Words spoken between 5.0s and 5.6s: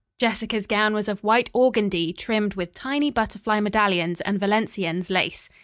lace.